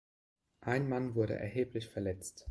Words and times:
Ein 0.61 0.89
Mann 0.89 1.13
wurde 1.13 1.35
erheblich 1.37 1.87
verletzt. 1.87 2.39